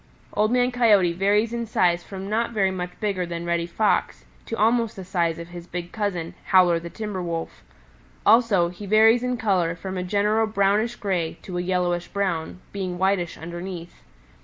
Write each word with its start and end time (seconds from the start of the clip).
"Old 0.33 0.51
Man 0.51 0.71
Coyote 0.71 1.13
varies 1.13 1.53
in 1.53 1.67
size 1.67 2.01
from 2.03 2.27
not 2.27 2.47
so 2.49 2.53
very 2.55 2.71
much 2.71 2.99
bigger 2.99 3.23
than 3.23 3.45
Reddy 3.45 3.67
Fox 3.67 4.25
to 4.47 4.57
almost 4.57 4.95
the 4.95 5.05
size 5.05 5.37
of 5.37 5.49
his 5.49 5.67
big 5.67 5.91
cousin, 5.91 6.33
Howler 6.45 6.79
the 6.79 6.89
Timber 6.89 7.21
Wolf. 7.21 7.61
Also 8.25 8.69
he 8.69 8.87
varies 8.87 9.21
in 9.21 9.37
color 9.37 9.75
from 9.75 9.99
a 9.99 10.03
general 10.03 10.47
brownish 10.47 10.95
gray 10.95 11.37
to 11.43 11.59
a 11.59 11.61
yellowish 11.61 12.07
brown, 12.07 12.61
being 12.73 12.97
whitish 12.97 13.37
underneath. 13.37 14.01